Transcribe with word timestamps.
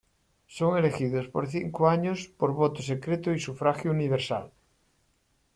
Son 0.57 0.71
elegidos 0.79 1.25
por 1.33 1.43
cinco 1.55 1.81
años 1.95 2.19
por 2.39 2.49
voto 2.61 2.81
secreto 2.91 3.27
y 3.35 3.39
sufragio 3.39 3.89
universal. 3.97 4.45